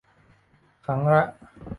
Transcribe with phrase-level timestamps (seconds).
[0.85, 1.21] ครั้งละ